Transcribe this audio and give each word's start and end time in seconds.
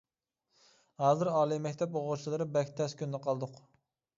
ھازىر 1.03 1.29
ئالىي 1.35 1.61
مەكتەپ 1.67 1.99
ئوقۇغۇچىلىرى 1.99 2.51
بەك 2.57 2.75
تەس 2.81 2.99
كۈندە 3.03 3.21
قالدۇق. 3.29 3.63